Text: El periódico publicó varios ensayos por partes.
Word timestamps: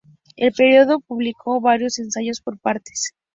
El 0.35 0.51
periódico 0.51 0.99
publicó 1.01 1.61
varios 1.61 1.99
ensayos 1.99 2.41
por 2.41 2.57
partes. 2.57 3.13